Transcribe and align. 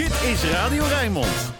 Dit 0.00 0.22
is 0.22 0.44
Radio 0.44 0.84
Rijnmond. 0.84 1.52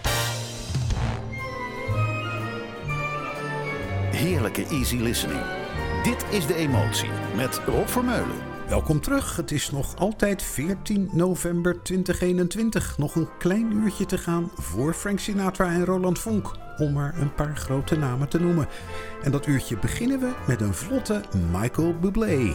Heerlijke 4.10 4.66
easy 4.66 4.96
listening. 4.96 5.40
Dit 6.02 6.24
is 6.30 6.46
De 6.46 6.54
Emotie 6.54 7.08
met 7.36 7.60
Rob 7.66 7.86
Vermeulen. 7.86 8.36
Welkom 8.68 9.00
terug. 9.00 9.36
Het 9.36 9.50
is 9.50 9.70
nog 9.70 9.96
altijd 9.96 10.42
14 10.42 11.08
november 11.12 11.82
2021. 11.82 12.98
Nog 12.98 13.14
een 13.14 13.28
klein 13.38 13.72
uurtje 13.72 14.06
te 14.06 14.18
gaan 14.18 14.50
voor 14.54 14.94
Frank 14.94 15.18
Sinatra 15.18 15.66
en 15.66 15.84
Roland 15.84 16.18
Vonk. 16.18 16.56
Om 16.76 16.92
maar 16.92 17.14
een 17.18 17.34
paar 17.34 17.56
grote 17.56 17.96
namen 17.96 18.28
te 18.28 18.40
noemen. 18.40 18.68
En 19.22 19.30
dat 19.30 19.46
uurtje 19.46 19.78
beginnen 19.78 20.20
we 20.20 20.32
met 20.46 20.60
een 20.60 20.74
vlotte 20.74 21.20
Michael 21.52 21.94
Bublé. 21.98 22.54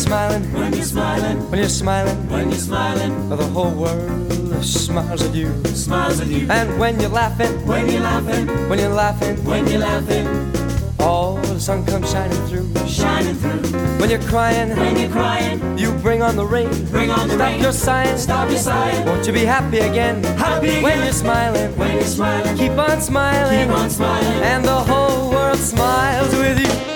Smiling, 0.00 0.42
When 0.52 0.72
you're 0.72 0.82
smiling, 0.84 1.38
when 1.50 1.58
you're 1.60 1.68
smiling, 1.68 2.16
when 2.30 2.50
you're 2.50 2.58
smiling, 2.58 3.28
the 3.28 3.36
whole 3.54 3.70
world 3.82 4.64
smiles 4.64 5.22
at 5.22 5.34
you. 5.34 5.48
smiles 5.74 6.20
at 6.20 6.26
you. 6.28 6.46
And 6.50 6.78
when 6.78 6.98
you're 7.00 7.10
laughing, 7.22 7.52
When 7.66 7.88
you're 7.90 8.00
laughing, 8.02 8.46
when 8.68 8.78
you're 8.78 8.94
laughing, 8.94 9.36
when 9.44 9.66
you're 9.68 9.80
laughing, 9.80 10.26
all 10.98 11.36
the 11.36 11.60
sun 11.60 11.84
comes 11.86 12.10
shining 12.10 12.40
through. 12.48 12.66
shining 12.86 13.34
through. 13.36 13.60
When 14.00 14.10
you're 14.10 14.22
crying, 14.32 14.68
When 14.76 14.96
you're 14.96 15.10
crying, 15.10 15.78
you 15.78 15.92
bring 16.02 16.22
on 16.22 16.36
the 16.36 16.44
rain. 16.44 16.70
bring 16.90 17.10
on 17.10 17.28
the 17.28 17.34
Stop 17.34 17.50
rain. 17.52 17.60
your 17.62 17.72
sighing, 17.72 18.18
Stop 18.18 18.48
your 18.50 18.58
sighing. 18.58 19.04
won't 19.06 19.26
you 19.26 19.32
be 19.32 19.44
happy 19.44 19.78
again? 19.80 20.22
Happy 20.36 20.68
again. 20.68 20.82
When 20.82 20.98
you're 21.04 21.12
smiling, 21.24 21.70
When 21.76 21.92
you're 21.94 22.14
smiling, 22.18 22.56
keep 22.56 22.72
on 22.78 23.00
smiling, 23.00 23.68
keep 23.68 23.76
on 23.76 23.90
smiling. 23.90 24.42
and 24.52 24.64
the 24.64 24.80
whole 24.90 25.30
world 25.30 25.58
smiles 25.58 26.32
with 26.34 26.58
you. 26.60 26.89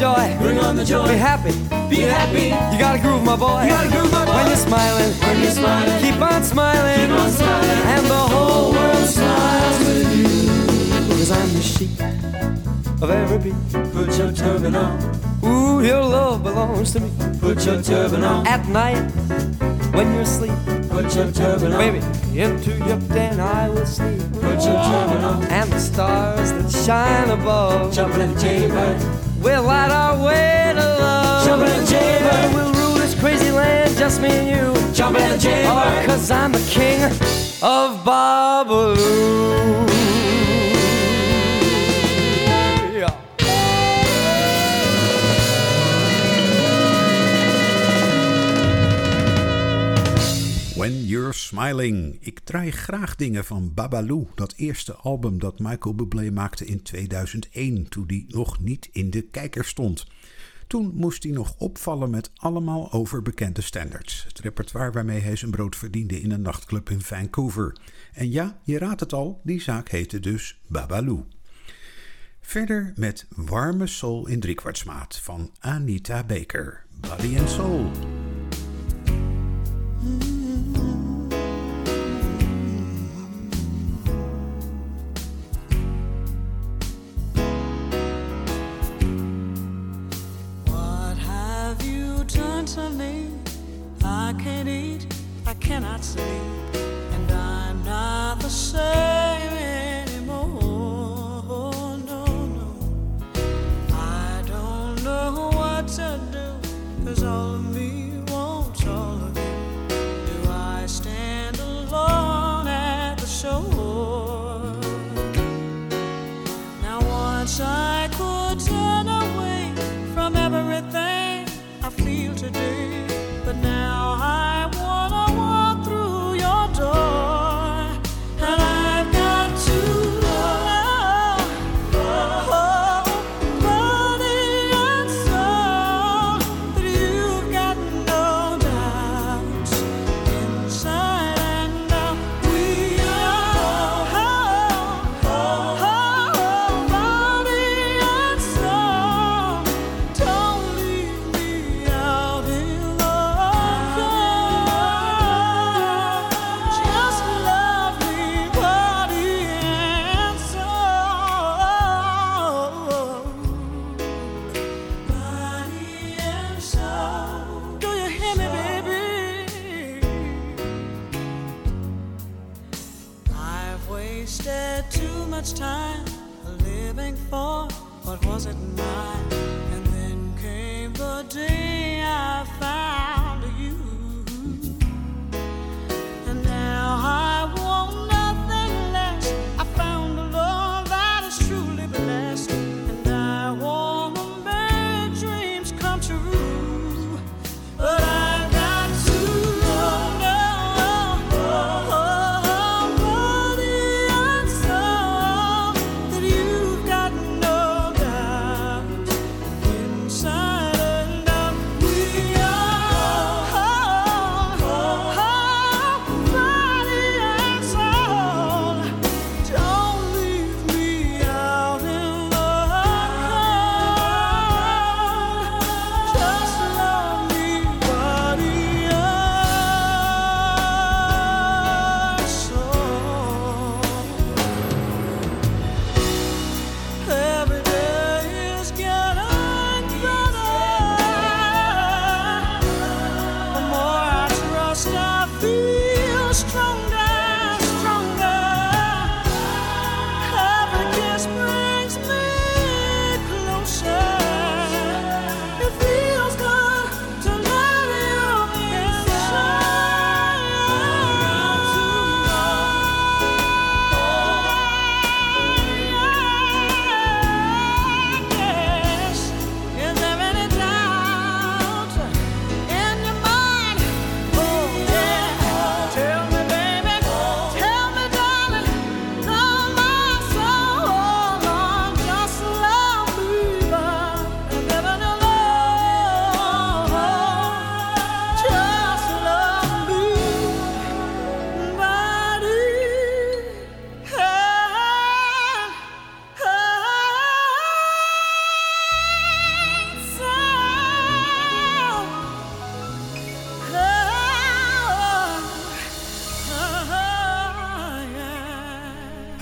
Bring 0.00 0.58
on 0.58 0.76
the 0.76 0.84
joy. 0.84 1.04
Bring 1.04 1.04
on 1.04 1.08
the 1.08 1.12
Be 1.12 1.18
happy, 1.18 1.52
Be 1.90 2.00
happy. 2.02 2.44
you 2.74 2.78
gotta 2.80 2.98
groove, 3.00 3.22
my 3.24 3.36
boy. 3.36 3.62
You 3.64 3.68
gotta 3.70 3.90
groove, 3.90 4.12
my 4.12 4.24
boy. 4.24 4.32
When 4.32 4.46
you're 4.46 4.56
smiling, 4.56 5.12
When 5.20 5.42
you're 5.42 5.50
smiling, 5.50 6.02
keep 6.02 6.20
on 6.20 6.42
smiling, 6.44 7.08
keep 7.08 7.18
on 7.18 7.30
smiling. 7.30 7.80
and 7.94 8.06
the 8.06 8.22
whole 8.32 8.72
world 8.72 9.06
smiles 9.08 9.78
with 9.80 10.16
you. 10.16 11.16
Cause 11.16 11.30
I'm 11.30 11.52
the 11.52 11.62
sheep 11.62 13.02
of 13.02 13.10
every 13.10 13.38
beat. 13.38 13.92
Put 13.92 14.16
your 14.18 14.32
turban 14.32 14.74
on. 14.74 14.96
Ooh, 15.44 15.82
your 15.84 16.02
love 16.02 16.42
belongs 16.42 16.92
to 16.92 17.00
me. 17.00 17.10
Put 17.40 17.64
your 17.66 17.82
turban 17.82 18.24
on. 18.24 18.46
At 18.46 18.66
night, 18.68 19.02
when 19.94 20.12
you're 20.12 20.22
asleep, 20.22 20.52
Put 20.88 21.14
your 21.14 21.30
turban 21.32 21.72
on. 21.72 21.78
baby, 21.78 22.00
into 22.40 22.72
your 22.86 22.98
den 23.12 23.38
I 23.40 23.68
will 23.68 23.86
sneak. 23.86 24.20
Put 24.32 24.64
your 24.64 24.80
turban 24.90 25.24
on. 25.24 25.44
And 25.44 25.70
the 25.70 25.78
stars 25.80 26.52
that 26.52 26.70
shine 26.84 27.30
above 27.30 27.92
Jumping 27.92 28.20
in 28.22 28.34
the 28.34 28.40
jaybird. 28.40 29.00
Will 29.40 29.62
light 29.62 29.90
our 29.90 30.16
way 30.22 30.72
to 30.74 30.80
love. 30.80 31.46
Jumping 31.46 31.68
in 31.68 31.80
the 31.80 31.90
jaybird. 31.90 32.54
We'll 32.54 32.72
rule 32.72 32.94
this 32.94 33.18
crazy 33.18 33.50
land, 33.50 33.96
just 33.96 34.20
me 34.20 34.28
and 34.28 34.48
you. 34.48 34.92
Jumping 34.92 35.22
in 35.22 35.38
the 35.38 35.64
Oh, 35.66 36.06
cause 36.06 36.30
I'm 36.30 36.52
the 36.52 36.64
king 36.68 37.02
of 37.62 38.04
Babalu. 38.04 39.59
Smiling. 51.50 52.16
Ik 52.20 52.40
draai 52.40 52.70
graag 52.70 53.16
dingen 53.16 53.44
van 53.44 53.74
Babaloo, 53.74 54.28
dat 54.34 54.52
eerste 54.56 54.94
album 54.94 55.38
dat 55.38 55.58
Michael 55.58 55.94
Bublé 55.94 56.30
maakte 56.30 56.64
in 56.64 56.82
2001, 56.82 57.88
toen 57.88 58.06
die 58.06 58.24
nog 58.28 58.60
niet 58.60 58.88
in 58.92 59.10
de 59.10 59.22
kijker 59.22 59.64
stond. 59.64 60.06
Toen 60.66 60.92
moest 60.94 61.22
hij 61.22 61.32
nog 61.32 61.54
opvallen 61.58 62.10
met 62.10 62.30
allemaal 62.36 62.92
overbekende 62.92 63.60
standards. 63.60 64.24
Het 64.28 64.38
repertoire 64.38 64.90
waarmee 64.90 65.20
hij 65.20 65.36
zijn 65.36 65.50
brood 65.50 65.76
verdiende 65.76 66.20
in 66.20 66.30
een 66.30 66.42
nachtclub 66.42 66.90
in 66.90 67.00
Vancouver. 67.00 67.76
En 68.12 68.30
ja, 68.30 68.60
je 68.64 68.78
raadt 68.78 69.00
het 69.00 69.12
al, 69.12 69.40
die 69.44 69.60
zaak 69.60 69.88
heette 69.88 70.20
dus 70.20 70.60
Babaloo. 70.66 71.26
Verder 72.40 72.92
met 72.96 73.26
Warme 73.36 73.86
Soul 73.86 74.26
in 74.26 74.40
driekwartsmaat 74.40 75.18
van 75.22 75.50
Anita 75.58 76.24
Baker. 76.24 76.84
Body 77.00 77.38
and 77.38 77.48
Soul. 77.48 77.90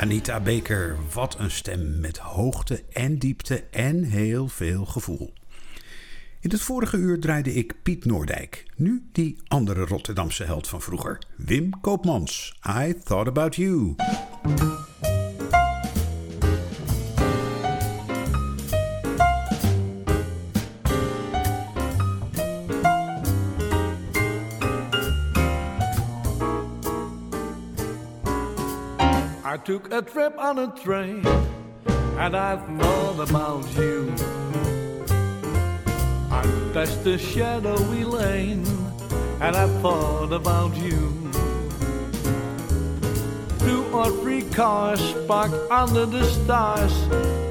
Anita 0.09 0.41
Baker, 0.41 0.97
wat 1.13 1.39
een 1.39 1.51
stem 1.51 2.01
met 2.01 2.19
hoogte 2.19 2.85
en 2.93 3.19
diepte 3.19 3.65
en 3.71 4.03
heel 4.03 4.49
veel 4.49 4.85
gevoel. 4.85 5.33
In 6.41 6.51
het 6.51 6.61
vorige 6.61 6.97
uur 6.97 7.21
draaide 7.21 7.55
ik 7.55 7.75
Piet 7.83 8.05
Noordijk. 8.05 8.65
Nu 8.77 9.09
die 9.13 9.39
andere 9.49 9.85
Rotterdamse 9.85 10.45
held 10.45 10.69
van 10.69 10.83
vroeger, 10.83 11.19
Wim 11.37 11.81
Koopmans. 11.81 12.59
I 12.67 12.95
thought 13.05 13.29
about 13.29 13.57
you. 13.57 13.95
Took 29.69 29.93
a 29.93 30.01
trip 30.01 30.35
on 30.39 30.59
a 30.59 30.75
train 30.83 31.23
and 32.17 32.35
I 32.35 32.57
thought 32.79 33.29
about 33.29 33.69
you. 33.77 34.15
I 36.31 36.43
passed 36.73 37.05
a 37.07 37.19
shadowy 37.19 38.03
lane 38.03 38.65
and 39.43 39.55
I 39.55 39.69
thought 39.83 40.33
about 40.33 40.75
you. 40.75 41.13
Two 43.59 43.85
or 43.93 44.09
three 44.23 44.49
cars 44.53 45.03
parked 45.27 45.71
under 45.71 46.07
the 46.07 46.25
stars, 46.25 46.95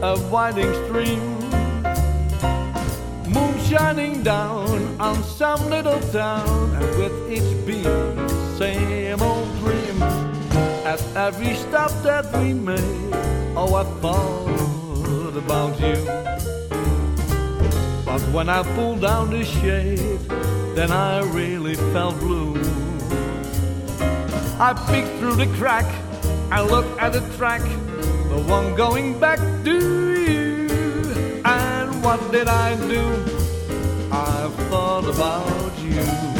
a 0.01 0.17
winding 0.31 0.73
stream. 0.85 1.21
Moon 3.31 3.53
shining 3.69 4.23
down 4.23 4.99
on 4.99 5.23
some 5.23 5.69
little 5.69 5.99
town, 6.09 6.73
and 6.77 6.89
with 6.97 7.15
each 7.31 7.51
beam, 7.67 8.29
same 8.57 9.21
old 9.21 9.47
dream. 9.59 10.26
At 10.87 11.03
every 11.17 11.53
stop 11.55 11.91
that 12.03 12.25
we 12.39 12.53
made, 12.53 13.13
oh, 13.57 13.75
I 13.75 13.83
thought 13.99 15.35
about 15.35 15.77
you. 15.81 15.99
But 18.05 18.21
when 18.31 18.47
I 18.47 18.63
pulled 18.73 19.01
down 19.01 19.31
the 19.31 19.43
shade, 19.43 20.17
then 20.77 20.89
I 20.89 21.23
really 21.23 21.75
felt 21.91 22.17
blue. 22.19 22.55
I 24.61 24.71
peeked 24.87 25.13
through 25.19 25.35
the 25.35 25.47
crack 25.57 25.83
and 26.53 26.71
looked 26.71 26.97
at 27.01 27.11
the 27.11 27.35
track, 27.35 27.63
the 28.29 28.41
one 28.47 28.73
going 28.75 29.19
back 29.19 29.39
to 29.65 29.75
you. 30.15 31.41
And 31.43 32.01
what 32.01 32.31
did 32.31 32.47
I 32.47 32.77
do? 32.87 33.03
I 34.09 34.49
thought 34.69 35.03
about 35.03 35.77
you. 35.79 36.36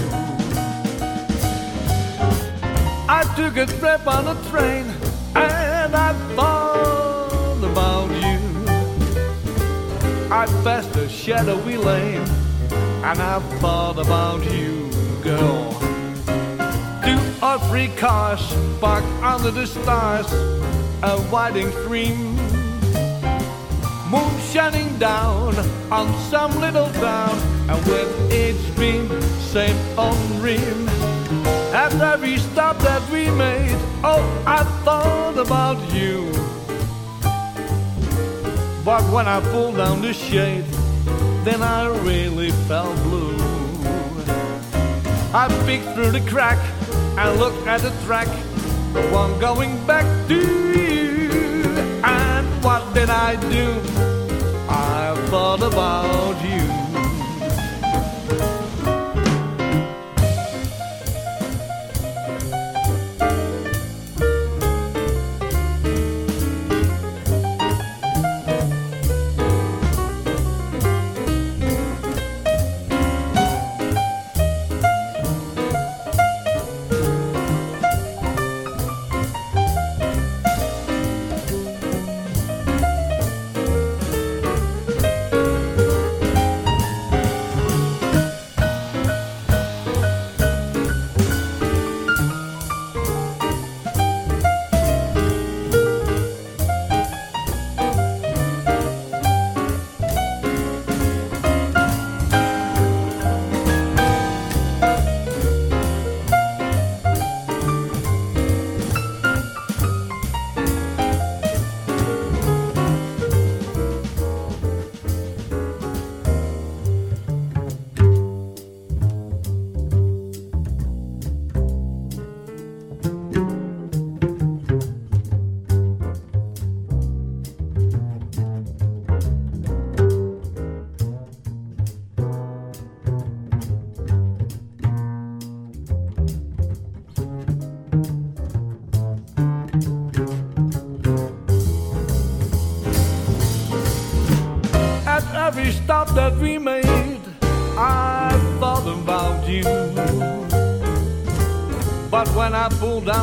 I 3.10 3.24
took 3.38 3.56
a 3.56 3.66
trip 3.66 4.06
on 4.06 4.28
a 4.28 4.50
train 4.50 4.86
and 5.34 5.96
I 5.96 6.12
thought 6.36 7.64
about 7.64 8.10
you. 8.12 8.38
I 10.30 10.46
passed 10.62 10.94
a 10.98 11.08
shadowy 11.08 11.78
lane 11.78 12.28
and 13.08 13.22
I 13.22 13.40
thought 13.60 13.98
about 13.98 14.44
you, 14.52 14.92
girl. 15.24 15.72
Two 17.06 17.22
or 17.42 17.58
three 17.70 17.88
cars 17.96 18.42
parked 18.82 19.08
under 19.24 19.52
the 19.52 19.66
stars, 19.66 20.30
a 21.02 21.18
winding 21.32 21.72
stream. 21.84 22.36
Moon 24.12 24.40
shining 24.52 25.00
down 25.00 25.56
on 25.92 26.14
some 26.30 26.52
little 26.60 26.92
town, 26.92 27.38
and 27.70 27.86
with 27.86 28.34
each 28.34 28.78
beam, 28.78 29.08
same 29.40 29.78
old 29.98 30.18
dream. 30.42 30.97
At 31.88 32.02
every 32.02 32.38
stop 32.38 32.78
that 32.80 33.02
we 33.10 33.30
made, 33.32 33.78
oh, 34.04 34.44
I 34.46 34.62
thought 34.84 35.38
about 35.38 35.80
you. 35.94 36.30
But 38.84 39.04
when 39.14 39.26
I 39.26 39.40
pulled 39.52 39.78
down 39.78 40.02
the 40.02 40.12
shade, 40.12 40.66
then 41.46 41.62
I 41.62 41.88
really 42.04 42.52
felt 42.68 42.94
blue. 43.04 43.38
I 45.34 45.48
peeked 45.66 45.88
through 45.96 46.12
the 46.12 46.30
crack 46.30 46.60
and 47.18 47.40
looked 47.40 47.66
at 47.66 47.80
the 47.80 47.94
track, 48.06 48.28
the 48.92 49.04
one 49.04 49.40
going 49.40 49.72
back 49.88 50.06
to 50.28 50.36
you. 50.36 51.32
And 52.04 52.46
what 52.66 52.84
did 52.94 53.10
I 53.10 53.38
do? 53.50 53.80
I 54.68 55.16
thought 55.30 55.64
about 55.64 56.36
you. 56.44 56.67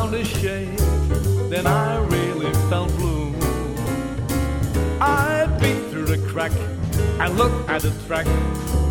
Down 0.05 0.11
the 0.11 0.25
shade, 0.25 0.77
then 1.49 1.65
I 1.65 1.97
really 2.05 2.51
felt 2.69 2.89
blue. 2.95 3.33
I 5.01 5.47
peeked 5.59 5.91
through 5.91 6.05
the 6.05 6.17
crack 6.29 6.51
and 7.19 7.37
looked 7.37 7.69
at 7.69 7.81
the 7.81 7.91
track, 8.05 8.25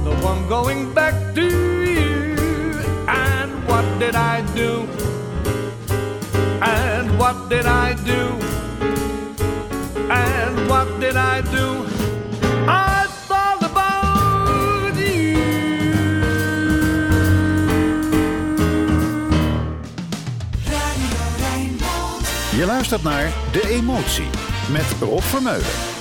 the 0.04 0.14
one 0.22 0.48
going 0.48 0.92
back 0.94 1.33
naar 23.04 23.32
De 23.52 23.68
Emotie 23.68 24.30
met 24.70 24.86
Rob 25.00 25.20
Vermeulen. 25.20 25.93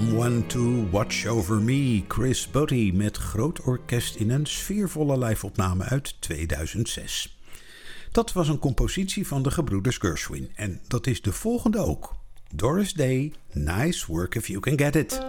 Someone 0.00 0.46
to 0.46 0.88
Watch 0.90 1.26
Over 1.26 1.54
Me, 1.54 2.04
Chris 2.08 2.50
Butty 2.50 2.90
met 2.94 3.16
groot 3.16 3.60
orkest 3.60 4.14
in 4.14 4.30
een 4.30 4.46
sfeervolle 4.46 5.18
live-opname 5.18 5.84
uit 5.84 6.14
2006. 6.20 7.38
Dat 8.12 8.32
was 8.32 8.48
een 8.48 8.58
compositie 8.58 9.26
van 9.26 9.42
de 9.42 9.50
gebroeders 9.50 9.96
Gershwin 9.96 10.50
en 10.54 10.80
dat 10.88 11.06
is 11.06 11.22
de 11.22 11.32
volgende 11.32 11.78
ook. 11.78 12.14
Doris 12.54 12.92
Day, 12.92 13.32
Nice 13.52 14.12
Work 14.12 14.34
If 14.34 14.46
You 14.46 14.60
Can 14.60 14.78
Get 14.78 14.96
It. 14.96 15.20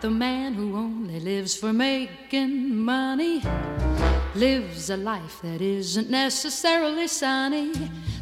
The 0.00 0.10
man 0.10 0.54
who 0.54 0.76
only 0.76 1.20
lives 1.20 1.56
for 1.56 1.74
making 1.74 2.84
money 2.84 3.40
lives 4.34 4.90
a 4.90 4.96
life 4.96 5.40
that 5.42 5.60
isn't 5.60 6.10
necessarily 6.10 7.06
sunny. 7.06 7.70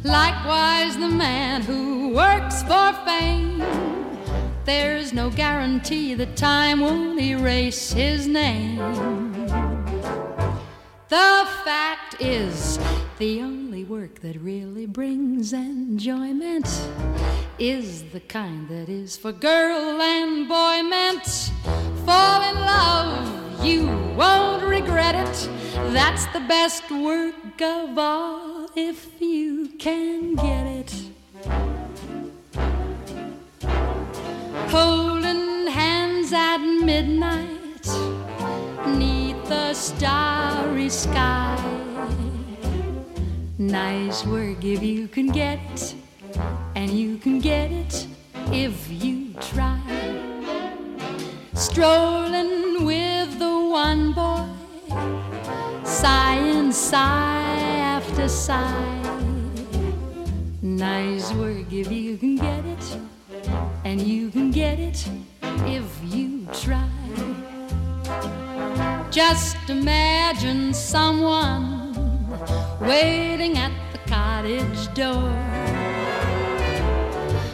Likewise, 0.03 0.97
the 0.99 1.13
man 1.15 1.61
who 1.61 2.13
works 2.13 2.61
for 2.63 2.93
fame. 3.05 3.96
There's 4.67 5.13
no 5.13 5.29
guarantee 5.29 6.13
that 6.15 6.35
time 6.35 6.81
won't 6.81 7.21
erase 7.21 7.93
his 7.93 8.27
name. 8.27 8.75
The 11.07 11.47
fact 11.63 12.19
is, 12.19 12.77
the 13.17 13.43
only 13.43 13.85
work 13.85 14.19
that 14.19 14.35
really 14.41 14.85
brings 14.85 15.53
enjoyment 15.53 16.67
is 17.57 18.03
the 18.11 18.19
kind 18.19 18.67
that 18.67 18.89
is 18.89 19.15
for 19.15 19.31
girl 19.31 20.01
and 20.01 20.49
boy 20.49 20.83
meant. 20.83 21.53
Fall 22.05 22.41
in 22.49 22.59
love, 22.59 23.65
you 23.65 23.85
won't 24.17 24.63
regret 24.63 25.15
it. 25.15 25.49
That's 25.93 26.25
the 26.33 26.41
best 26.41 26.91
work 26.91 27.61
of 27.61 27.97
all 27.97 28.67
if 28.75 29.21
you 29.21 29.69
can 29.79 30.35
get 30.35 30.67
it. 30.67 31.76
Holding 34.69 35.67
hands 35.67 36.33
at 36.33 36.57
midnight 36.57 37.87
neath 38.85 39.47
the 39.47 39.73
starry 39.73 40.89
sky. 40.89 41.57
Nice 43.57 44.25
work 44.25 44.63
if 44.63 44.83
you 44.83 45.07
can 45.07 45.27
get 45.27 45.59
it, 45.73 45.95
and 46.75 46.91
you 46.91 47.17
can 47.17 47.39
get 47.39 47.71
it 47.71 48.07
if 48.51 48.89
you 48.91 49.33
try. 49.39 49.79
Strolling 51.53 52.85
with 52.85 53.39
the 53.39 53.57
one 53.71 54.11
boy, 54.11 54.47
sighing 55.85 56.71
sigh 56.73 57.79
after 57.95 58.27
sigh. 58.27 58.93
Nice 60.61 61.31
work 61.33 61.71
if 61.71 61.89
you 61.91 62.17
can 62.17 62.35
get 62.35 62.65
it, 62.65 62.97
and 63.87 64.01
you 64.01 64.29
can 64.29 64.51
get 64.51 64.77
it 64.79 65.07
if 65.65 65.87
you 66.03 66.45
try. 66.51 66.89
Just 69.09 69.55
imagine 69.69 70.73
someone 70.73 71.93
waiting 72.81 73.57
at 73.57 73.71
the 73.93 73.99
cottage 73.99 74.93
door, 74.93 75.31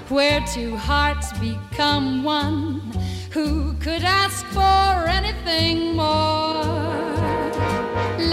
where 0.10 0.44
two 0.56 0.76
hearts 0.76 1.32
become 1.38 2.24
one. 2.24 2.82
Who 3.30 3.74
could 3.74 4.04
ask 4.04 4.44
for 4.48 5.08
anything 5.20 5.96
more? 5.96 6.96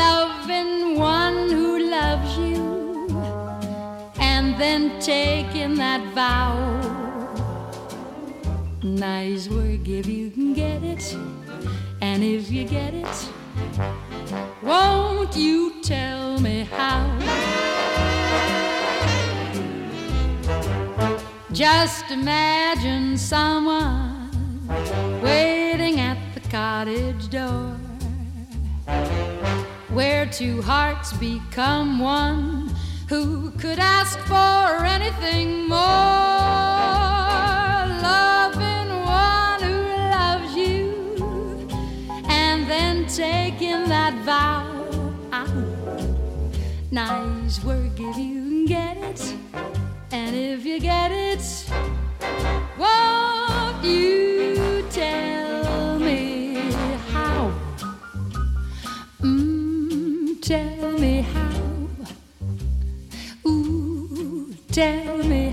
Loving 0.05 0.99
one 0.99 1.51
who 1.51 1.91
loves 1.91 2.39
you, 2.39 2.63
and 4.19 4.59
then 4.59 4.99
taking 5.01 5.75
that 5.75 6.03
vow. 6.15 7.00
Nice 8.99 9.49
work 9.49 9.89
if 9.89 10.07
you 10.07 10.31
can 10.31 10.53
get 10.53 10.83
it, 10.83 11.17
and 12.01 12.25
if 12.25 12.51
you 12.51 12.65
get 12.65 12.93
it, 12.93 13.29
won't 14.63 15.37
you 15.37 15.81
tell 15.81 16.41
me 16.41 16.65
how? 16.65 17.07
Just 21.53 22.11
imagine 22.11 23.17
someone 23.17 24.29
waiting 25.23 26.01
at 26.01 26.19
the 26.35 26.41
cottage 26.49 27.31
door 27.31 27.77
where 29.89 30.27
two 30.27 30.63
hearts 30.63 31.13
become 31.15 32.01
one. 32.01 32.75
Who 33.09 33.51
could 33.53 33.79
ask 33.79 34.19
for 34.21 34.85
anything 34.85 35.69
more? 35.69 37.10
Taking 43.17 43.89
that 43.89 44.15
vow. 44.25 44.87
Ah, 45.33 45.53
nice 46.93 47.63
work 47.65 47.99
if 47.99 48.17
you 48.17 48.35
can 48.35 48.65
get 48.67 48.97
it, 48.99 49.35
and 50.13 50.37
if 50.37 50.65
you 50.65 50.79
get 50.79 51.11
it, 51.11 51.43
won't 52.79 53.85
you 53.85 54.85
tell 54.91 55.99
me 55.99 56.55
how? 57.11 57.53
Mm, 59.21 60.41
tell 60.41 60.93
me 60.99 61.23
how. 61.23 61.51
Ooh, 63.47 64.55
tell 64.71 65.19
me 65.25 65.50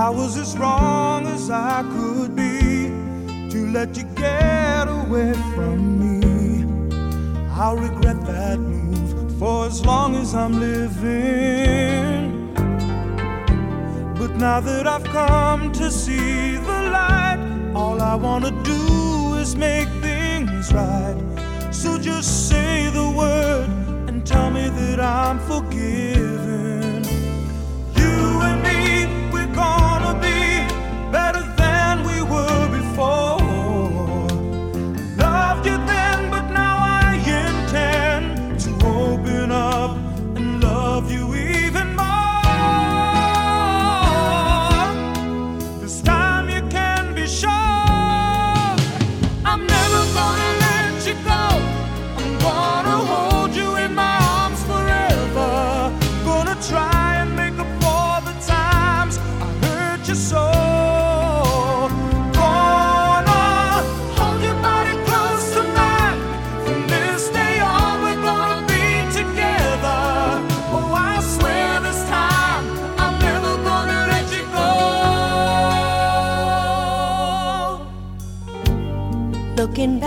I 0.00 0.08
was 0.08 0.38
as 0.38 0.56
wrong 0.56 1.26
as 1.26 1.50
I 1.50 1.82
could 1.94 2.34
be 2.34 2.88
to 3.50 3.70
let 3.70 3.98
you 3.98 4.04
get 4.16 4.88
away 4.88 5.34
from 5.54 5.78
me. 6.00 6.64
I'll 7.50 7.76
regret 7.76 8.18
that 8.24 8.58
move 8.58 9.38
for 9.38 9.66
as 9.66 9.84
long 9.84 10.16
as 10.16 10.34
I'm 10.34 10.58
living. 10.58 12.54
But 14.18 14.36
now 14.36 14.60
that 14.60 14.86
I've 14.86 15.04
come 15.04 15.70
to 15.72 15.90
see 15.90 16.56
the 16.56 16.80
light, 16.96 17.72
all 17.74 18.00
I 18.00 18.14
wanna 18.14 18.52
do 18.64 19.34
is 19.34 19.54
make 19.54 19.90
things 20.00 20.72
right. 20.72 21.20
So 21.72 21.98
just 21.98 22.48
say 22.48 22.88
the 22.88 23.10
word 23.10 23.68
and 24.08 24.26
tell 24.26 24.50
me 24.50 24.66
that 24.70 24.98
I'm 24.98 25.38
forgiven. 25.40 26.29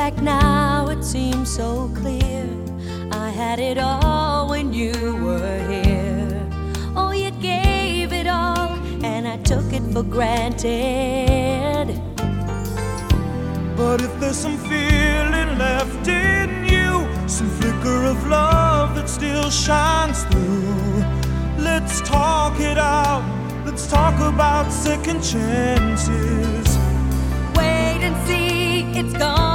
Back 0.04 0.22
now, 0.22 0.90
it 0.90 1.02
seems 1.02 1.50
so 1.50 1.90
clear. 1.96 2.46
I 3.14 3.30
had 3.30 3.58
it 3.62 3.78
all 3.78 4.50
when 4.50 4.74
you 4.74 4.92
were 5.24 5.60
here. 5.72 6.46
Oh, 6.94 7.12
you 7.12 7.32
gave 7.32 8.12
it 8.12 8.28
all, 8.28 8.68
and 9.02 9.26
I 9.26 9.38
took 9.52 9.72
it 9.72 9.84
for 9.94 10.04
granted. 10.04 11.88
But 13.78 14.02
if 14.02 14.14
there's 14.20 14.36
some 14.46 14.58
feeling 14.72 15.58
left 15.58 16.06
in 16.10 16.50
you, 16.74 16.90
some 17.26 17.50
flicker 17.60 18.04
of 18.14 18.28
love 18.28 18.96
that 18.96 19.08
still 19.08 19.50
shines 19.50 20.24
through, 20.26 21.02
let's 21.70 22.02
talk 22.02 22.60
it 22.60 22.78
out. 22.78 23.24
Let's 23.66 23.88
talk 23.88 24.16
about 24.20 24.70
second 24.70 25.22
chances. 25.24 26.68
Wait 27.56 28.02
and 28.08 28.18
see, 28.28 28.82
it's 29.00 29.14
gonna 29.14 29.53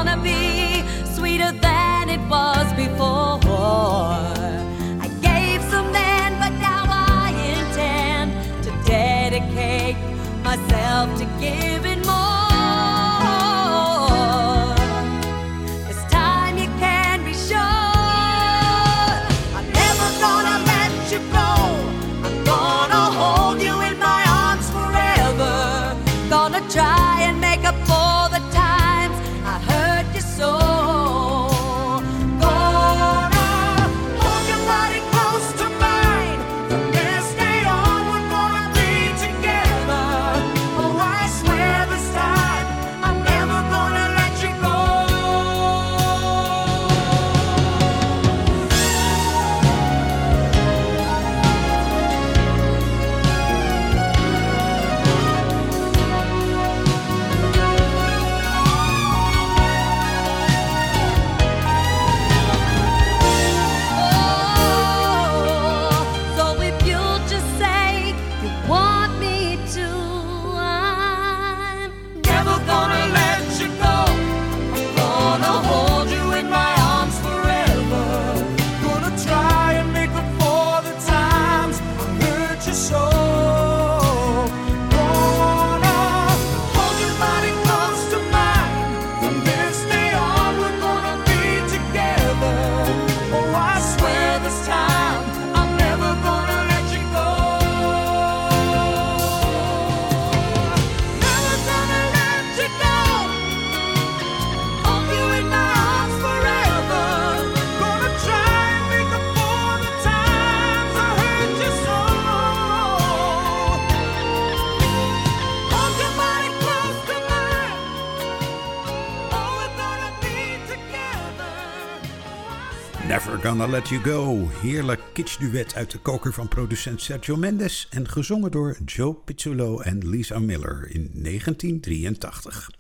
We're 123.38 123.48
Gonna 123.48 123.66
Let 123.66 123.88
You 123.88 124.03
Go. 124.03 124.48
Heerlijk 124.48 125.01
kitschduet 125.12 125.74
uit 125.74 125.90
de 125.90 125.98
koker 125.98 126.33
van 126.33 126.48
producent 126.48 127.03
Sergio 127.03 127.37
Mendes 127.37 127.87
en 127.90 128.09
gezongen 128.09 128.51
door 128.51 128.77
Joe 128.85 129.14
Pizzolo 129.14 129.81
en 129.81 130.09
Lisa 130.09 130.38
Miller 130.38 130.88
in 130.90 131.11
1983. 131.12 132.70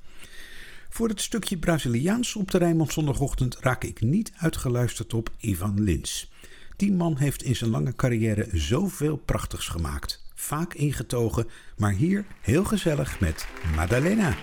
Voor 0.88 1.08
het 1.08 1.20
stukje 1.20 1.58
Braziliaans 1.58 2.36
op 2.36 2.50
de 2.50 2.58
Rijnmond 2.58 2.92
zondagochtend 2.92 3.56
raak 3.60 3.84
ik 3.84 4.00
niet 4.00 4.32
uitgeluisterd 4.36 5.14
op 5.14 5.30
Ivan 5.38 5.82
Lins. 5.82 6.32
Die 6.76 6.92
man 6.92 7.16
heeft 7.16 7.42
in 7.42 7.56
zijn 7.56 7.70
lange 7.70 7.94
carrière 7.94 8.48
zoveel 8.52 9.16
prachtigs 9.16 9.68
gemaakt. 9.68 10.24
Vaak 10.34 10.74
ingetogen, 10.74 11.46
maar 11.76 11.92
hier 11.92 12.24
heel 12.40 12.64
gezellig 12.64 13.20
met 13.20 13.46
Madalena. 13.76 14.36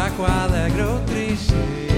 fraco, 0.00 0.24
alegre 0.24 0.82
ou 0.82 0.98
triste. 1.00 1.89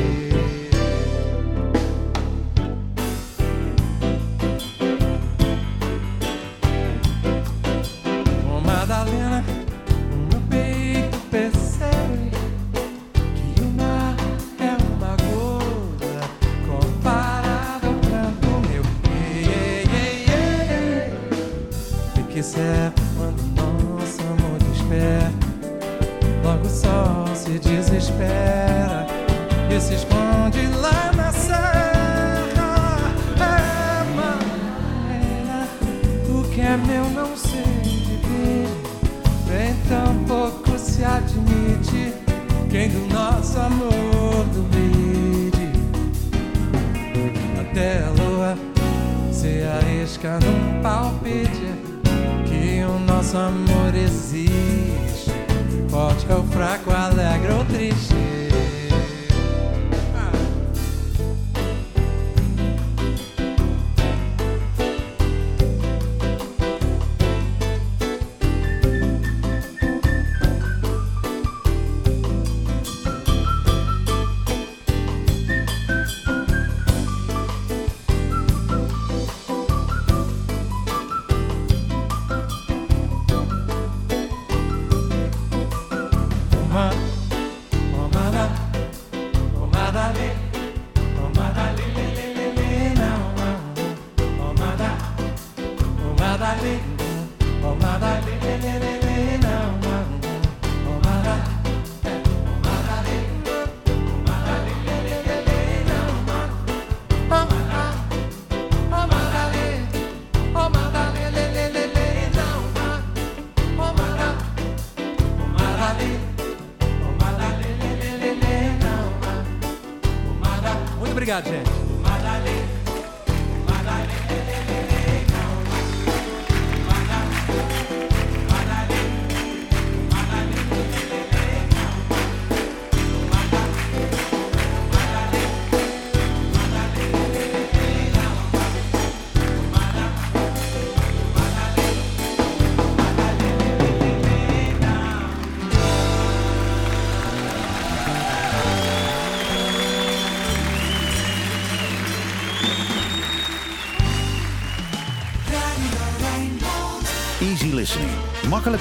obrigado, 121.33 121.49
gente. 121.51 121.72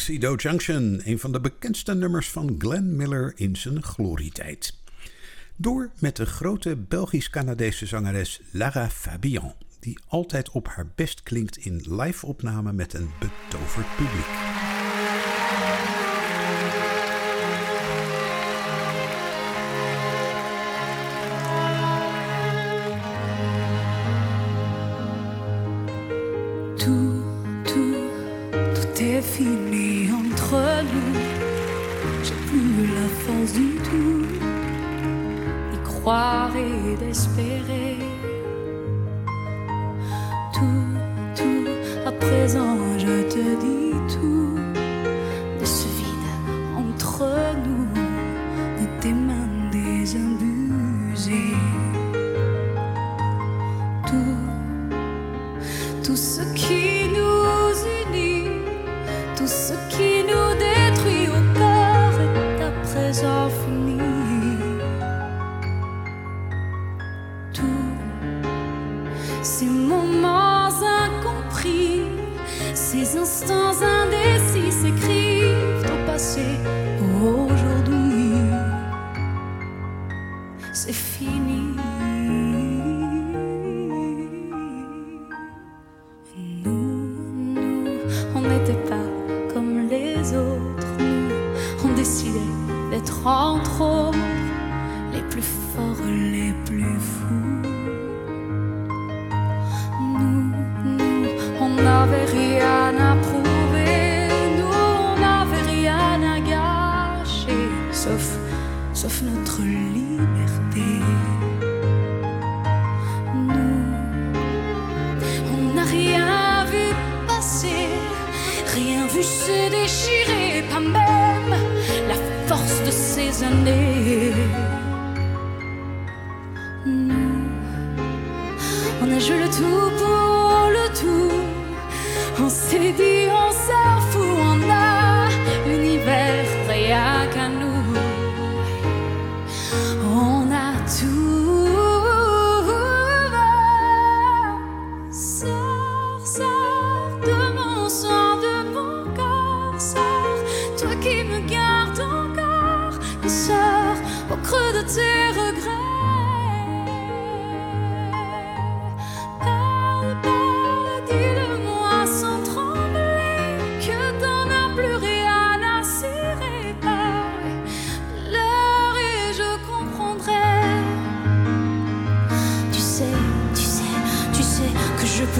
Tuxedo 0.00 0.34
Junction, 0.34 1.00
een 1.04 1.18
van 1.18 1.32
de 1.32 1.40
bekendste 1.40 1.94
nummers 1.94 2.30
van 2.30 2.54
Glenn 2.58 2.96
Miller 2.96 3.32
in 3.36 3.56
zijn 3.56 3.82
glorietijd. 3.82 4.78
Door 5.56 5.90
met 5.98 6.16
de 6.16 6.26
grote 6.26 6.76
Belgisch-Canadese 6.76 7.86
zangeres 7.86 8.40
Lara 8.50 8.90
Fabian, 8.90 9.54
die 9.80 9.98
altijd 10.08 10.50
op 10.50 10.68
haar 10.68 10.86
best 10.94 11.22
klinkt 11.22 11.56
in 11.56 11.84
live 11.88 12.26
opname 12.26 12.72
met 12.72 12.94
een 12.94 13.10
betoverd 13.18 13.96
publiek. 13.96 14.49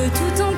peux 0.01 0.09
tout 0.11 0.43
en 0.43 0.50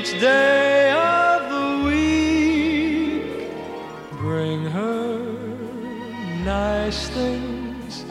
each 0.00 0.12
day 0.18 0.90
of 0.92 1.50
the 1.54 1.68
week. 1.88 3.24
Bring 4.12 4.64
her 4.64 5.18
nice 6.42 7.08
things, 7.08 8.06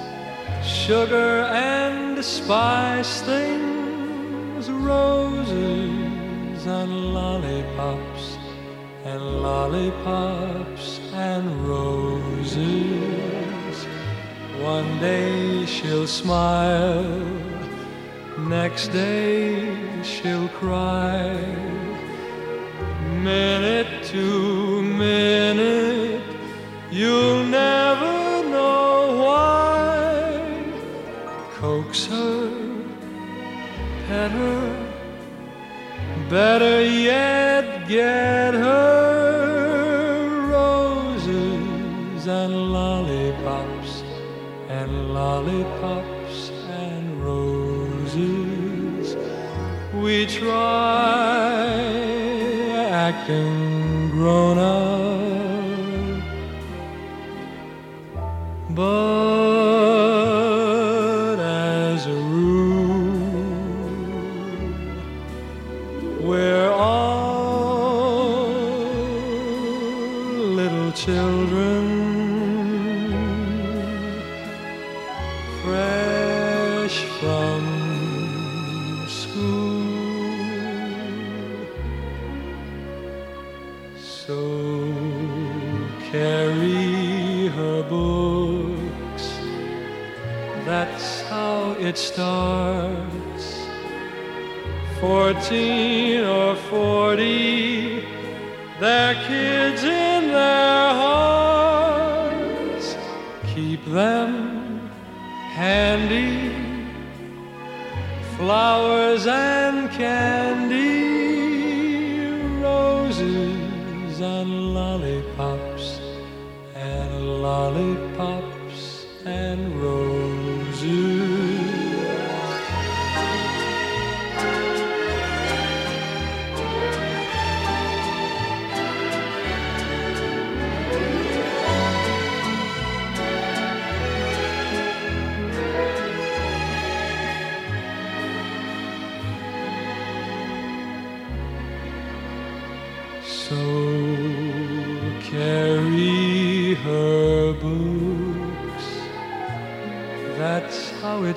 sugar 0.62 1.50
and 1.52 2.24
spice 2.24 3.22
things, 3.22 4.70
roses 4.70 6.68
and 6.68 6.92
lollipops, 7.16 8.38
and 9.06 9.22
lollipops 9.42 11.00
and 11.14 11.44
roses. 11.68 12.66
One 14.62 15.00
day 15.00 15.66
she'll 15.66 16.06
smile, 16.06 17.02
next 18.38 18.90
day 18.90 20.04
she'll 20.04 20.50
cry. 20.50 21.69
Minute 23.24 24.06
to 24.06 24.82
minute, 24.82 26.24
you'll 26.90 27.44
never 27.44 28.44
know 28.50 29.18
why. 29.24 30.42
Coax 31.56 32.06
her, 32.06 32.50
pet 34.08 34.32
her, 34.32 34.94
better 36.30 36.82
yet, 36.82 37.88
get 37.90 38.54
her 38.54 39.28
roses 40.50 42.26
and 42.26 42.72
lollipops 42.72 44.04
and 44.70 45.14
lollipops 45.14 46.52
and 46.70 47.22
roses. 47.22 49.18
We 49.94 50.26
try 50.26 50.99
acting 53.30 54.10
grown 54.10 54.58
up, 54.58 54.89
Fourteen 95.40 96.26
or 96.26 96.54
forty, 96.70 98.04
they're 98.78 99.16
kids 99.26 99.84
in 99.86 100.34
their 100.34 100.94
hearts. 101.94 102.98
Keep 103.48 103.86
them 103.86 104.92
handy, 105.54 106.52
flowers 108.36 109.28
and 109.28 109.90
candy, 109.92 110.49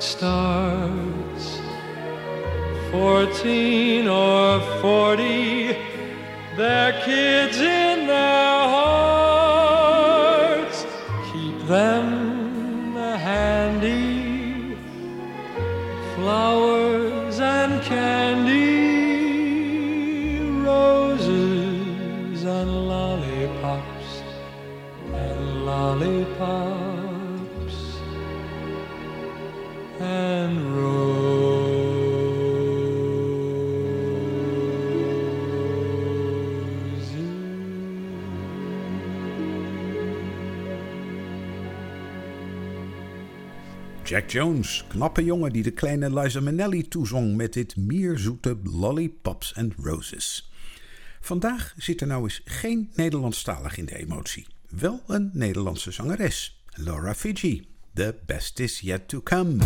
starts. 0.03 1.59
Fourteen 2.91 4.07
or 4.07 4.59
forty, 4.81 5.75
they're 6.57 6.93
kids 7.05 7.57
Jones, 44.33 44.83
knappe 44.87 45.23
jongen 45.23 45.51
die 45.53 45.63
de 45.63 45.71
kleine 45.71 46.09
Liza 46.19 46.39
Minnelli 46.39 46.87
toezong 46.87 47.35
met 47.35 47.53
dit 47.53 47.75
mierzoete 47.77 48.57
Lollipops 48.63 49.55
and 49.55 49.73
Roses. 49.77 50.51
Vandaag 51.21 51.73
zit 51.77 52.01
er 52.01 52.07
nou 52.07 52.23
eens 52.23 52.41
geen 52.45 52.91
Nederlandstalig 52.95 53.77
in 53.77 53.85
de 53.85 53.97
emotie. 53.97 54.47
Wel 54.69 55.03
een 55.07 55.29
Nederlandse 55.33 55.91
zangeres, 55.91 56.63
Laura 56.69 57.15
Fiji. 57.15 57.67
The 57.93 58.15
best 58.25 58.59
is 58.59 58.79
yet 58.79 59.07
to 59.07 59.21
come. 59.21 59.57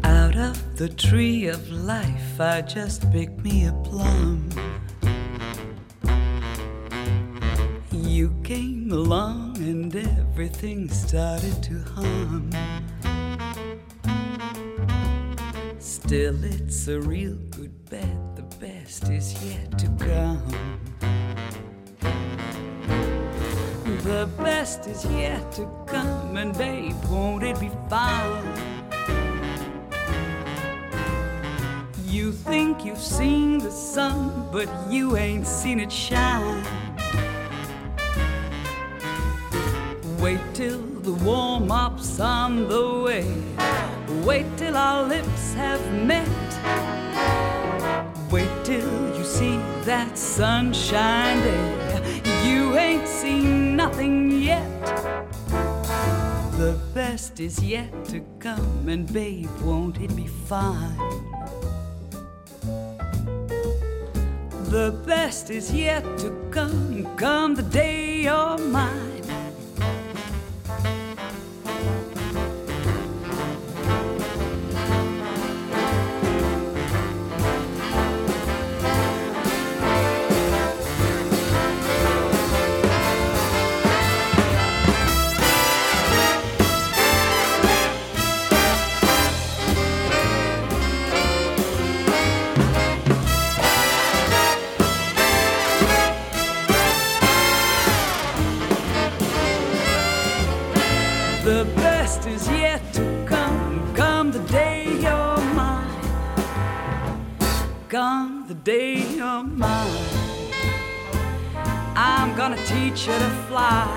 Out 0.00 0.36
of 0.36 0.62
the 0.74 0.94
tree 0.94 1.54
of 1.54 1.68
life, 1.68 2.40
I 2.40 2.62
just 2.74 3.10
picked 3.10 3.42
me 3.42 3.68
a 3.68 3.72
plum. 3.72 4.46
You 7.90 8.30
came 8.42 8.77
along 8.92 9.56
and 9.58 9.94
everything 9.94 10.88
started 10.88 11.62
to 11.62 11.78
hum. 11.94 12.50
Still, 15.78 16.42
it's 16.44 16.88
a 16.88 17.00
real 17.00 17.34
good 17.50 17.72
bet, 17.90 18.36
the 18.36 18.42
best 18.58 19.08
is 19.08 19.34
yet 19.44 19.78
to 19.78 19.86
come. 19.98 20.78
The 24.04 24.28
best 24.38 24.86
is 24.86 25.04
yet 25.06 25.52
to 25.52 25.68
come, 25.86 26.36
and 26.36 26.56
babe, 26.56 26.96
won't 27.10 27.42
it 27.42 27.58
be 27.60 27.70
fine? 27.90 28.44
You 32.06 32.32
think 32.32 32.84
you've 32.84 32.98
seen 32.98 33.58
the 33.58 33.70
sun, 33.70 34.48
but 34.50 34.68
you 34.90 35.16
ain't 35.16 35.46
seen 35.46 35.78
it 35.78 35.92
shine. 35.92 36.64
Wait 40.20 40.40
till 40.52 40.82
the 41.02 41.12
warm 41.24 41.70
up's 41.70 42.18
on 42.18 42.68
the 42.68 43.02
way. 43.04 43.26
Wait 44.24 44.46
till 44.56 44.76
our 44.76 45.04
lips 45.04 45.54
have 45.54 45.80
met. 45.94 46.26
Wait 48.30 48.50
till 48.64 49.16
you 49.16 49.24
see 49.24 49.58
that 49.84 50.18
sunshine 50.18 51.40
there. 51.40 52.02
You 52.44 52.76
ain't 52.76 53.06
seen 53.06 53.76
nothing 53.76 54.42
yet. 54.42 54.68
The 56.58 56.76
best 56.92 57.38
is 57.38 57.62
yet 57.62 57.92
to 58.06 58.20
come, 58.40 58.88
and 58.88 59.10
babe, 59.12 59.48
won't 59.62 60.00
it 60.00 60.14
be 60.16 60.26
fine? 60.26 60.98
The 64.70 64.90
best 65.06 65.50
is 65.50 65.72
yet 65.72 66.02
to 66.18 66.30
come, 66.50 67.06
come 67.16 67.54
the 67.54 67.62
day 67.62 68.22
you're 68.22 68.58
mine. 68.58 69.07
The 101.48 101.64
best 101.76 102.26
is 102.26 102.46
yet 102.50 102.82
to 102.92 103.24
come. 103.26 103.94
Come 103.94 104.30
the 104.32 104.44
day 104.50 104.84
you're 104.84 105.40
mine. 105.54 106.02
Come 107.88 108.44
the 108.46 108.54
day 108.54 108.96
you're 109.16 109.44
mine. 109.44 110.10
I'm 111.96 112.36
gonna 112.36 112.62
teach 112.66 113.06
you 113.06 113.14
to 113.24 113.30
fly. 113.48 113.88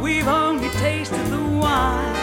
We've 0.00 0.28
only 0.28 0.70
tasted 0.78 1.26
the 1.26 1.42
wine. 1.62 2.16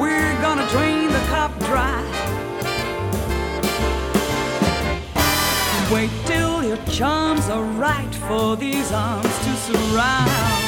We're 0.00 0.34
gonna 0.40 0.66
drain 0.70 1.08
the 1.12 1.24
cup 1.34 1.52
dry. 1.68 2.02
Wait 5.92 6.10
till 6.24 6.64
your 6.64 6.82
charms 6.86 7.50
are 7.50 7.68
right 7.86 8.14
for 8.28 8.56
these 8.56 8.90
arms 8.92 9.38
to 9.44 9.52
surround. 9.66 10.67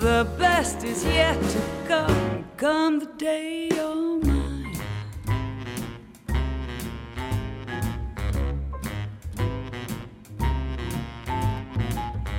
The 0.00 0.26
best 0.38 0.82
is 0.82 1.04
yet 1.04 1.38
to 1.38 1.60
come, 1.86 2.44
come 2.56 3.00
the 3.00 3.08
day 3.18 3.68
you're 3.70 4.24
mine. 4.24 4.80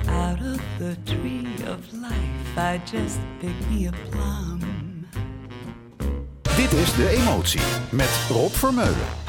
Out 0.08 0.40
of 0.40 0.60
the 0.80 0.96
tree 1.06 1.46
of 1.68 1.92
life, 1.92 2.58
I 2.58 2.80
just 2.84 3.20
picked 3.40 3.70
me 3.70 3.86
a 3.86 3.92
plum. 4.10 5.06
Dit 6.56 6.72
is 6.72 6.94
De 6.94 7.08
Emotie 7.08 7.60
met 7.90 8.26
Rob 8.28 8.52
Vermeulen. 8.52 9.21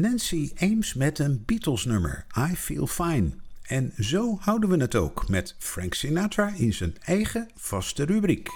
Nancy 0.00 0.52
Ames 0.58 0.94
met 0.94 1.18
een 1.18 1.42
Beatles 1.46 1.84
nummer, 1.84 2.24
I 2.50 2.56
Feel 2.56 2.86
Fine. 2.86 3.30
En 3.66 3.92
zo 3.98 4.38
houden 4.40 4.68
we 4.68 4.76
het 4.76 4.94
ook 4.94 5.28
met 5.28 5.54
Frank 5.58 5.94
Sinatra 5.94 6.52
in 6.56 6.72
zijn 6.72 6.96
eigen 7.04 7.50
vaste 7.56 8.04
rubriek. 8.04 8.48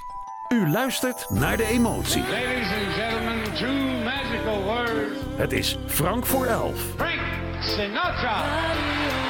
U 0.48 0.68
luistert 0.70 1.30
naar 1.30 1.56
De 1.56 1.64
Emotie. 1.64 2.22
Ladies 2.22 2.72
and 2.72 2.94
gentlemen, 2.94 3.54
two 3.54 4.02
magical 4.04 4.62
words. 4.62 5.20
Het 5.36 5.52
is 5.52 5.78
Frank 5.86 6.26
voor 6.26 6.46
elf. 6.46 6.80
Frank 6.96 7.20
Sinatra. 7.60 9.21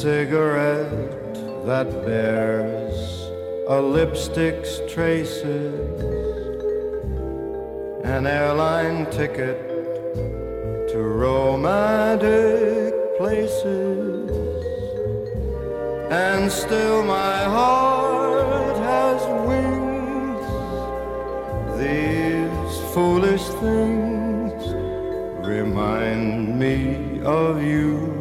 Cigarette 0.00 1.34
that 1.66 1.90
bears 2.06 3.28
a 3.68 3.78
lipstick's 3.78 4.80
traces, 4.88 6.00
an 8.04 8.26
airline 8.26 9.04
ticket 9.10 9.58
to 10.88 10.98
romantic 11.02 12.94
places, 13.18 14.30
and 16.10 16.50
still 16.50 17.02
my 17.02 17.44
heart 17.44 18.78
has 18.78 19.20
wings. 19.50 20.46
These 21.78 22.74
foolish 22.94 23.46
things 23.60 24.62
remind 25.46 26.58
me 26.58 27.20
of 27.22 27.62
you. 27.62 28.19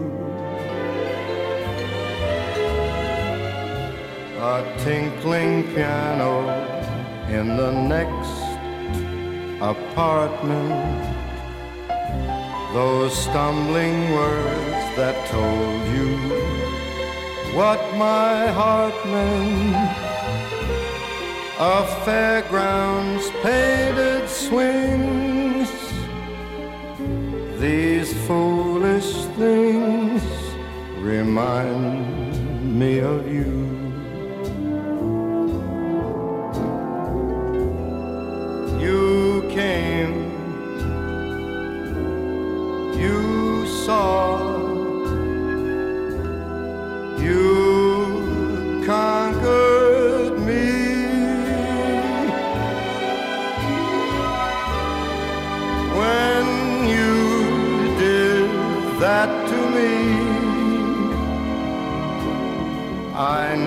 A 4.59 4.77
tinkling 4.79 5.73
piano 5.73 6.33
in 7.29 7.55
the 7.55 7.71
next 7.71 8.33
apartment. 9.61 10.99
Those 12.73 13.17
stumbling 13.17 14.11
words 14.11 14.85
that 14.99 15.15
told 15.29 15.81
you 15.95 16.11
what 17.55 17.79
my 17.95 18.47
heart 18.47 18.97
meant. 19.05 19.97
A 21.57 21.85
fairground's 22.03 23.29
painted 23.41 24.27
swings. 24.27 25.69
These 27.61 28.11
foolish 28.27 29.23
things 29.39 30.21
remind 30.97 32.77
me 32.77 32.99
of 32.99 33.25
you. 33.25 33.39
You 33.39 33.78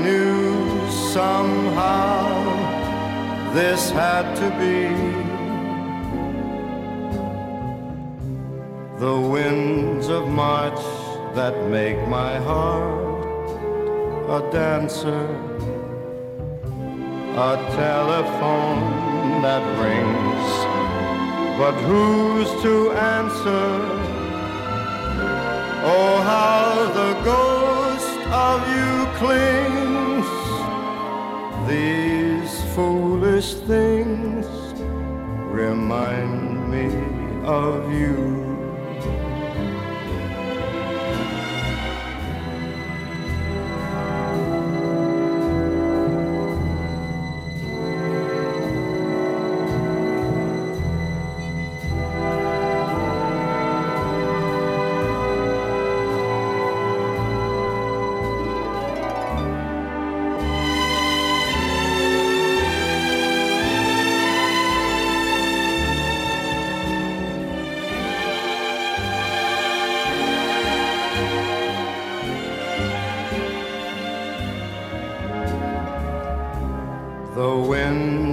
knew 0.00 0.90
somehow 1.12 2.22
this 3.52 3.90
had 3.90 4.34
to 4.36 4.48
be. 4.62 4.86
The 8.98 9.20
winds 9.34 10.08
of 10.08 10.28
March 10.28 10.82
that 11.34 11.54
make 11.68 12.00
my 12.08 12.36
heart 12.38 13.12
a 14.38 14.40
dancer, 14.50 15.26
a 17.50 17.54
telephone 17.82 19.42
that 19.42 19.64
rings, 19.84 20.48
but 21.58 21.74
who's 21.88 22.50
to 22.62 22.92
answer? 22.92 23.68
Oh, 25.84 26.14
how 26.22 26.92
the 26.94 27.24
ghost 27.24 27.61
of 28.32 28.66
you 28.66 29.06
clings. 29.18 30.26
These 31.68 32.64
foolish 32.74 33.54
things 33.54 34.46
remind 35.52 36.70
me 36.70 36.86
of 37.44 37.92
you. 37.92 38.41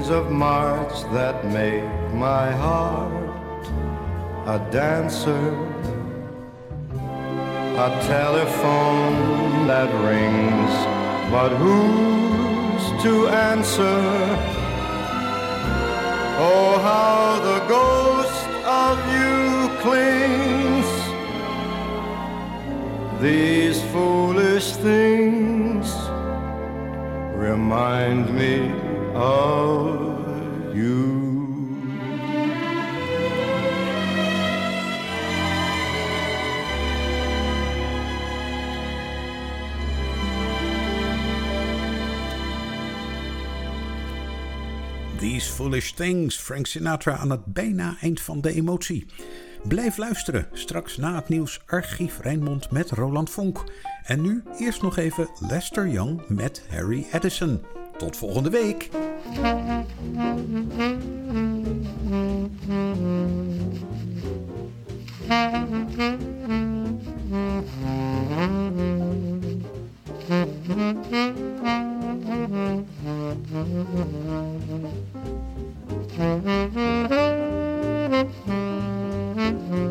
Of 0.09 0.31
March 0.31 1.03
that 1.13 1.45
make 1.45 1.83
my 2.13 2.51
heart 2.51 3.67
a 4.47 4.57
dancer, 4.71 5.53
a 7.85 7.89
telephone 8.07 9.67
that 9.67 9.89
rings, 10.09 10.73
but 11.31 11.49
who's 11.57 13.03
to 13.03 13.27
answer? 13.27 13.99
Oh, 16.41 16.79
how 16.89 17.39
the 17.49 17.59
ghost 17.67 18.49
of 18.65 18.95
you 19.13 19.69
clings. 19.83 20.89
These 23.21 23.83
foolish 23.91 24.71
things 24.71 25.93
remind 27.35 28.33
me 28.33 28.71
of 29.13 29.78
you. 30.79 31.39
These 45.19 45.51
Foolish 45.51 45.91
Things, 45.91 46.37
Frank 46.37 46.65
Sinatra 46.65 47.17
aan 47.17 47.29
het 47.29 47.45
bijna 47.45 47.95
eind 48.01 48.21
van 48.21 48.41
de 48.41 48.53
emotie. 48.53 49.05
Blijf 49.67 49.97
luisteren, 49.97 50.47
straks 50.53 50.97
na 50.97 51.15
het 51.15 51.29
nieuws 51.29 51.61
Archief 51.65 52.19
Rijnmond 52.21 52.71
met 52.71 52.91
Roland 52.91 53.29
Vonk. 53.29 53.63
En 54.03 54.21
nu 54.21 54.43
eerst 54.59 54.81
nog 54.81 54.97
even 54.97 55.29
Lester 55.39 55.87
Young 55.87 56.21
met 56.27 56.65
Harry 56.69 57.05
Edison. 57.11 57.61
Tot 57.99 58.17
volgende 58.17 58.49
week. 58.49 58.89